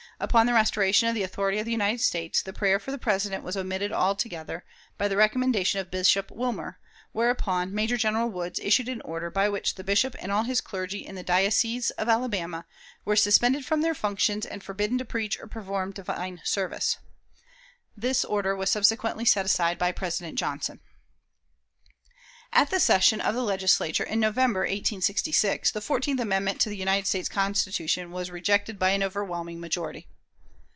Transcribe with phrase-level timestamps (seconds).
[0.21, 3.43] Upon the restoration of the authority of the United States, the prayer for the President
[3.43, 4.63] was omitted altogether,
[4.95, 6.77] by the recommendation of Bishop Wilmer;
[7.11, 11.03] whereupon Major General Woods issued an order by which the Bishop and all his clergy
[11.03, 12.67] in the diocese of Alabama
[13.03, 16.97] "were suspended from their functions and forbidden to preach or perform divine service."
[17.97, 20.81] The order was subsequently set aside by President Johnson.
[22.53, 27.07] At the session of the Legislature in November, 1866, the fourteenth amendment to the United
[27.07, 30.09] States Constitution was rejected by an overwhelming majority.